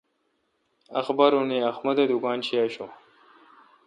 اخبارونے 1.01 1.57
احمد 1.69 1.97
اے° 1.99 2.05
دکان 2.11 2.37
شی 2.45 2.55
آشوں۔ 2.63 2.91